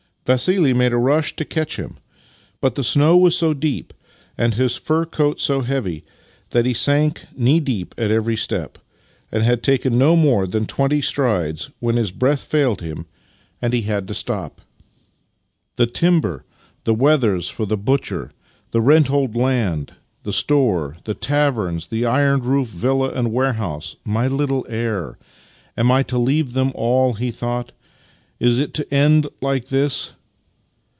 X'assili 0.23 0.73
made 0.73 0.93
a 0.93 0.97
rush 0.99 1.35
to 1.35 1.43
catch 1.43 1.75
him, 1.77 1.97
but 2.61 2.75
the 2.75 2.83
snow 2.85 3.17
was 3.17 3.35
so 3.35 3.53
deep,, 3.55 3.91
and 4.37 4.53
his 4.53 4.77
fur 4.77 5.03
coat 5.03 5.39
so 5.41 5.59
heavy, 5.61 6.03
tliat 6.51 6.63
he 6.65 6.73
sank 6.75 7.25
knee 7.35 7.59
deep 7.59 7.93
at 7.97 8.11
every 8.11 8.37
step, 8.37 8.77
and 9.31 9.41
had 9.43 9.61
taken 9.63 9.97
no 9.97 10.15
more 10.15 10.45
than 10.47 10.65
twenty 10.67 11.01
strides 11.01 11.69
when 11.79 11.95
his 11.97 12.11
breath 12.11 12.43
failed 12.43 12.79
him, 12.81 13.07
and 13.63 13.73
he 13.73 13.81
had 13.81 14.07
to 14.07 14.13
stop." 14.13 14.61
The 15.77 15.87
timber, 15.87 16.45
the 16.85 16.93
wethers 16.95 17.49
for 17.49 17.65
the 17.65 17.75
butcher, 17.75 18.31
the 18.69 18.79
rent 18.79 19.07
hold 19.07 19.35
land, 19.35 19.93
the 20.23 20.31
store, 20.31 20.97
the 21.03 21.15
taverns, 21.15 21.87
the 21.87 22.05
iron 22.05 22.41
roofed 22.41 22.71
villa 22.75 23.09
and 23.09 23.33
warehouse, 23.33 23.95
my 24.05 24.27
little 24.27 24.65
heir— 24.69 25.17
am 25.79 25.91
I 25.91 26.03
to 26.03 26.17
leave 26.19 26.53
them 26.53 26.71
all?" 26.75 27.13
he 27.15 27.31
thought." 27.31 27.71
Is 28.41 28.57
it 28.59 28.73
to 28.75 28.91
end 28.93 29.27
like 29.41 29.67
this? 29.67 30.13